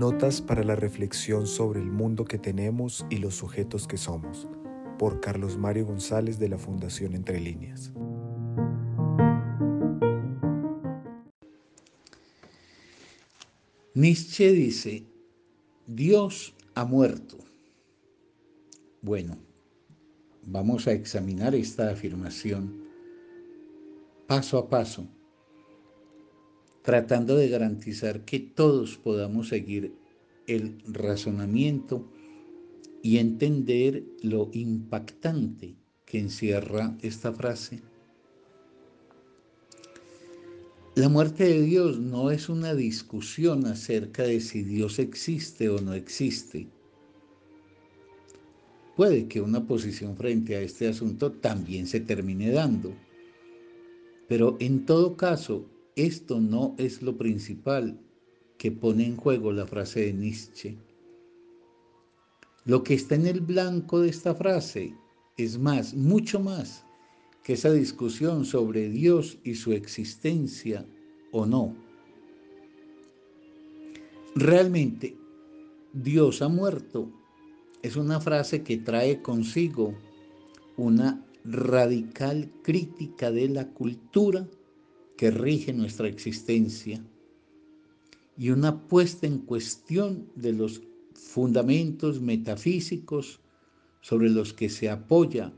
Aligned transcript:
Notas 0.00 0.40
para 0.40 0.64
la 0.64 0.76
reflexión 0.76 1.46
sobre 1.46 1.78
el 1.78 1.90
mundo 1.90 2.24
que 2.24 2.38
tenemos 2.38 3.04
y 3.10 3.18
los 3.18 3.34
sujetos 3.34 3.86
que 3.86 3.98
somos, 3.98 4.48
por 4.98 5.20
Carlos 5.20 5.58
Mario 5.58 5.84
González 5.84 6.38
de 6.38 6.48
la 6.48 6.56
Fundación 6.56 7.12
Entre 7.12 7.38
Líneas. 7.38 7.92
Nietzsche 13.92 14.52
dice, 14.52 15.04
Dios 15.86 16.54
ha 16.74 16.86
muerto. 16.86 17.36
Bueno, 19.02 19.36
vamos 20.46 20.86
a 20.86 20.92
examinar 20.92 21.54
esta 21.54 21.90
afirmación 21.90 22.86
paso 24.26 24.56
a 24.56 24.70
paso 24.70 25.06
tratando 26.82 27.36
de 27.36 27.48
garantizar 27.48 28.24
que 28.24 28.40
todos 28.40 28.96
podamos 28.96 29.48
seguir 29.48 29.94
el 30.46 30.82
razonamiento 30.86 32.10
y 33.02 33.18
entender 33.18 34.04
lo 34.22 34.50
impactante 34.52 35.76
que 36.04 36.18
encierra 36.18 36.96
esta 37.02 37.32
frase. 37.32 37.82
La 40.96 41.08
muerte 41.08 41.44
de 41.44 41.62
Dios 41.62 42.00
no 42.00 42.30
es 42.30 42.48
una 42.48 42.74
discusión 42.74 43.64
acerca 43.66 44.24
de 44.24 44.40
si 44.40 44.62
Dios 44.62 44.98
existe 44.98 45.68
o 45.68 45.80
no 45.80 45.94
existe. 45.94 46.68
Puede 48.96 49.28
que 49.28 49.40
una 49.40 49.66
posición 49.66 50.16
frente 50.16 50.56
a 50.56 50.60
este 50.60 50.88
asunto 50.88 51.32
también 51.32 51.86
se 51.86 52.00
termine 52.00 52.50
dando, 52.50 52.92
pero 54.28 54.56
en 54.60 54.84
todo 54.84 55.16
caso 55.16 55.64
esto 56.06 56.40
no 56.40 56.74
es 56.78 57.02
lo 57.02 57.16
principal 57.16 57.98
que 58.58 58.72
pone 58.72 59.06
en 59.06 59.16
juego 59.16 59.52
la 59.52 59.66
frase 59.66 60.06
de 60.06 60.12
Nietzsche. 60.12 60.76
Lo 62.64 62.82
que 62.82 62.94
está 62.94 63.14
en 63.14 63.26
el 63.26 63.40
blanco 63.40 64.00
de 64.00 64.10
esta 64.10 64.34
frase 64.34 64.94
es 65.36 65.58
más, 65.58 65.94
mucho 65.94 66.40
más, 66.40 66.84
que 67.42 67.54
esa 67.54 67.72
discusión 67.72 68.44
sobre 68.44 68.90
Dios 68.90 69.38
y 69.44 69.54
su 69.54 69.72
existencia 69.72 70.86
o 71.32 71.46
no. 71.46 71.74
Realmente, 74.34 75.16
Dios 75.92 76.42
ha 76.42 76.48
muerto 76.48 77.10
es 77.82 77.96
una 77.96 78.20
frase 78.20 78.62
que 78.62 78.76
trae 78.76 79.22
consigo 79.22 79.94
una 80.76 81.24
radical 81.44 82.50
crítica 82.62 83.30
de 83.30 83.48
la 83.48 83.68
cultura 83.68 84.46
que 85.20 85.30
rige 85.30 85.74
nuestra 85.74 86.08
existencia 86.08 87.04
y 88.38 88.48
una 88.48 88.88
puesta 88.88 89.26
en 89.26 89.40
cuestión 89.40 90.30
de 90.34 90.54
los 90.54 90.80
fundamentos 91.12 92.22
metafísicos 92.22 93.38
sobre 94.00 94.30
los 94.30 94.54
que 94.54 94.70
se 94.70 94.88
apoya 94.88 95.52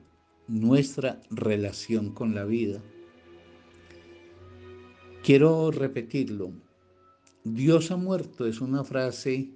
nuestra 0.48 1.22
relación 1.30 2.12
con 2.12 2.34
la 2.34 2.44
vida. 2.44 2.82
Quiero 5.22 5.70
repetirlo. 5.70 6.50
Dios 7.44 7.92
ha 7.92 7.96
muerto 7.96 8.48
es 8.48 8.60
una 8.60 8.82
frase 8.82 9.52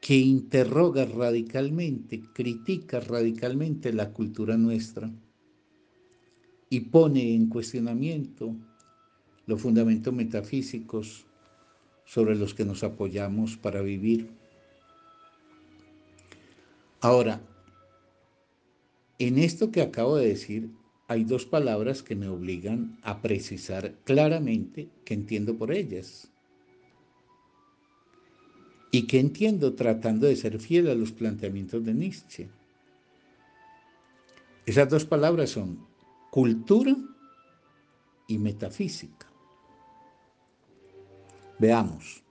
que 0.00 0.16
interroga 0.16 1.04
radicalmente, 1.04 2.22
critica 2.32 2.98
radicalmente 3.00 3.92
la 3.92 4.10
cultura 4.14 4.56
nuestra 4.56 5.12
y 6.70 6.80
pone 6.80 7.34
en 7.34 7.48
cuestionamiento 7.48 8.54
los 9.46 9.60
fundamentos 9.60 10.14
metafísicos 10.14 11.26
sobre 12.04 12.36
los 12.36 12.54
que 12.54 12.64
nos 12.64 12.84
apoyamos 12.84 13.56
para 13.56 13.82
vivir. 13.82 14.30
Ahora, 17.00 17.42
en 19.18 19.38
esto 19.38 19.72
que 19.72 19.82
acabo 19.82 20.16
de 20.16 20.28
decir, 20.28 20.70
hay 21.08 21.24
dos 21.24 21.44
palabras 21.44 22.04
que 22.04 22.14
me 22.14 22.28
obligan 22.28 22.96
a 23.02 23.20
precisar 23.20 23.96
claramente 24.04 24.88
qué 25.04 25.14
entiendo 25.14 25.58
por 25.58 25.72
ellas. 25.72 26.30
Y 28.92 29.08
qué 29.08 29.18
entiendo 29.18 29.74
tratando 29.74 30.28
de 30.28 30.36
ser 30.36 30.60
fiel 30.60 30.88
a 30.88 30.94
los 30.94 31.10
planteamientos 31.10 31.84
de 31.84 31.94
Nietzsche. 31.94 32.48
Esas 34.66 34.88
dos 34.88 35.04
palabras 35.04 35.50
son 35.50 35.89
cultura 36.30 36.96
y 38.28 38.38
metafísica. 38.38 39.26
Veamos, 41.58 42.22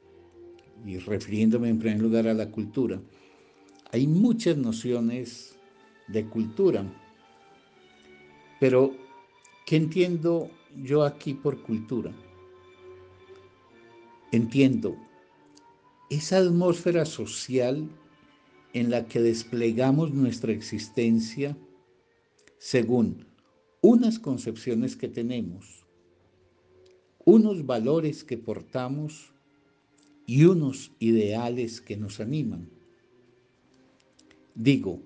y 0.86 0.98
refiriéndome 0.98 1.70
en 1.70 1.80
primer 1.80 2.02
lugar 2.02 2.28
a 2.28 2.34
la 2.34 2.50
cultura, 2.50 3.00
hay 3.92 4.08
muchas 4.08 4.58
nociones 4.58 5.58
de 6.08 6.26
cultura, 6.26 6.86
pero 8.60 8.96
¿qué 9.66 9.76
entiendo 9.76 10.50
yo 10.84 11.04
aquí 11.04 11.34
por 11.34 11.62
cultura? 11.62 12.12
Entiendo 14.32 14.96
esa 16.10 16.38
atmósfera 16.38 17.06
social 17.06 17.90
en 18.74 18.90
la 18.90 19.08
que 19.08 19.20
desplegamos 19.20 20.14
nuestra 20.14 20.52
existencia 20.52 21.58
según 22.58 23.29
unas 23.82 24.20
concepciones 24.20 24.96
que 24.96 25.08
tenemos, 25.08 25.86
unos 27.26 27.66
valores 27.66 28.24
que 28.24 28.38
portamos 28.38 29.32
y 30.26 30.46
unos 30.46 30.92
ideales 31.00 31.82
que 31.82 31.98
nos 31.98 32.20
animan. 32.20 32.70
Digo, 34.56 35.02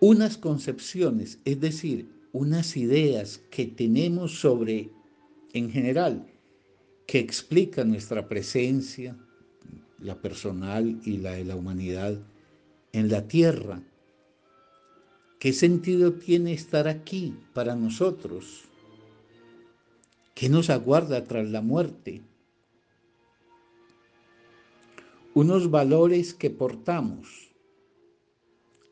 unas 0.00 0.36
concepciones, 0.36 1.38
es 1.44 1.60
decir, 1.60 2.08
unas 2.32 2.76
ideas 2.76 3.40
que 3.50 3.66
tenemos 3.66 4.40
sobre, 4.40 4.90
en 5.52 5.70
general, 5.70 6.26
que 7.06 7.18
explican 7.18 7.88
nuestra 7.88 8.28
presencia, 8.28 9.16
la 9.98 10.20
personal 10.20 11.00
y 11.04 11.18
la 11.18 11.32
de 11.32 11.44
la 11.44 11.56
humanidad, 11.56 12.20
en 12.92 13.08
la 13.08 13.26
tierra, 13.26 13.82
¿Qué 15.38 15.52
sentido 15.52 16.14
tiene 16.14 16.54
estar 16.54 16.88
aquí 16.88 17.34
para 17.52 17.76
nosotros? 17.76 18.64
¿Qué 20.34 20.48
nos 20.48 20.70
aguarda 20.70 21.24
tras 21.24 21.46
la 21.50 21.60
muerte? 21.60 22.22
Unos 25.34 25.70
valores 25.70 26.32
que 26.32 26.48
portamos, 26.48 27.50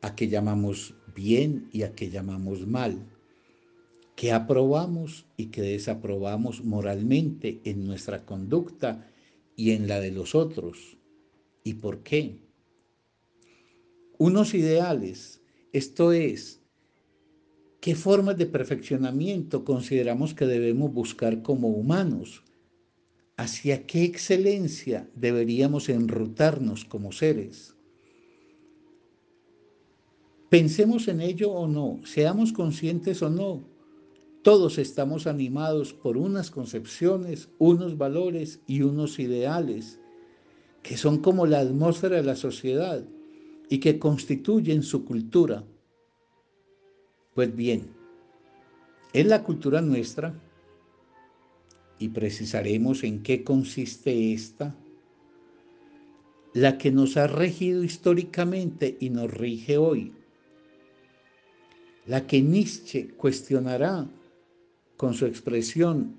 a 0.03 0.15
que 0.15 0.27
llamamos 0.27 0.93
bien 1.15 1.67
y 1.73 1.81
a 1.81 1.95
que 1.95 2.11
llamamos 2.11 2.67
mal, 2.67 2.99
que 4.15 4.31
aprobamos 4.31 5.25
y 5.37 5.47
que 5.47 5.63
desaprobamos 5.63 6.63
moralmente 6.63 7.59
en 7.63 7.87
nuestra 7.87 8.23
conducta 8.23 9.09
y 9.55 9.71
en 9.71 9.87
la 9.87 9.99
de 9.99 10.11
los 10.11 10.35
otros. 10.35 10.97
¿Y 11.63 11.73
por 11.73 12.03
qué? 12.03 12.37
Unos 14.19 14.53
ideales 14.53 15.41
esto 15.77 16.13
es, 16.13 16.61
¿qué 17.81 17.95
formas 17.95 18.37
de 18.37 18.45
perfeccionamiento 18.45 19.65
consideramos 19.65 20.33
que 20.33 20.45
debemos 20.45 20.93
buscar 20.93 21.41
como 21.41 21.67
humanos? 21.67 22.43
¿Hacia 23.35 23.85
qué 23.85 24.05
excelencia 24.05 25.09
deberíamos 25.15 25.89
enrutarnos 25.89 26.85
como 26.85 27.11
seres? 27.11 27.75
Pensemos 30.49 31.09
en 31.09 31.19
ello 31.19 31.51
o 31.51 31.67
no, 31.67 31.99
seamos 32.05 32.53
conscientes 32.53 33.21
o 33.21 33.29
no, 33.29 33.67
todos 34.43 34.77
estamos 34.77 35.27
animados 35.27 35.91
por 35.91 36.15
unas 36.15 36.51
concepciones, 36.51 37.49
unos 37.57 37.97
valores 37.97 38.61
y 38.65 38.83
unos 38.83 39.19
ideales 39.19 39.99
que 40.83 40.95
son 40.95 41.17
como 41.17 41.45
la 41.45 41.59
atmósfera 41.59 42.15
de 42.15 42.23
la 42.23 42.37
sociedad 42.37 43.05
y 43.69 43.79
que 43.79 43.99
constituyen 43.99 44.83
su 44.83 45.05
cultura. 45.05 45.63
Pues 47.33 47.55
bien, 47.55 47.89
es 49.13 49.25
la 49.25 49.43
cultura 49.43 49.81
nuestra 49.81 50.33
y 51.99 52.09
precisaremos 52.09 53.03
en 53.03 53.23
qué 53.23 53.43
consiste 53.43 54.33
esta, 54.33 54.75
la 56.53 56.77
que 56.77 56.91
nos 56.91 57.17
ha 57.17 57.27
regido 57.27 57.83
históricamente 57.83 58.97
y 58.99 59.09
nos 59.09 59.33
rige 59.33 59.77
hoy, 59.77 60.13
la 62.05 62.27
que 62.27 62.41
Nietzsche 62.41 63.09
cuestionará 63.09 64.07
con 64.97 65.13
su 65.13 65.25
expresión 65.25 66.15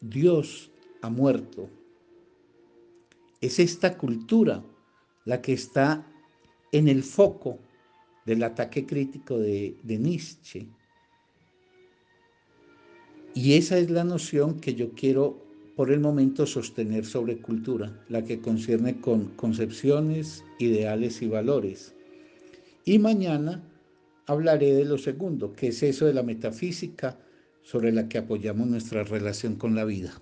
Dios 0.00 0.70
ha 1.02 1.10
muerto. 1.10 1.68
Es 3.40 3.58
esta 3.58 3.96
cultura 3.96 4.62
la 5.24 5.40
que 5.40 5.52
está 5.52 6.06
en 6.72 6.88
el 6.88 7.02
foco 7.02 7.58
del 8.26 8.42
ataque 8.42 8.86
crítico 8.86 9.38
de, 9.38 9.76
Nietzsche. 9.84 10.68
Y 13.34 13.54
esa 13.54 13.78
es 13.78 13.90
la 13.90 14.04
noción 14.04 14.60
que 14.60 14.74
yo 14.74 14.92
quiero 14.92 15.46
por 15.76 15.90
el 15.90 16.00
momento 16.00 16.46
sostener 16.46 17.06
sobre 17.06 17.38
cultura, 17.38 18.04
la 18.08 18.24
que 18.24 18.40
concierne 18.40 19.00
con 19.00 19.26
concepciones, 19.36 20.44
ideales 20.58 21.22
y 21.22 21.28
valores. 21.28 21.94
Y 22.84 22.98
mañana 22.98 23.62
hablaré 24.26 24.74
de 24.74 24.84
lo 24.84 24.98
segundo, 24.98 25.52
que 25.52 25.68
es 25.68 25.82
eso 25.82 26.06
de 26.06 26.14
la 26.14 26.22
metafísica 26.22 27.18
sobre 27.62 27.92
la 27.92 28.08
que 28.08 28.18
apoyamos 28.18 28.66
nuestra 28.66 29.04
relación 29.04 29.56
con 29.56 29.74
la 29.74 29.84
vida. 29.84 30.20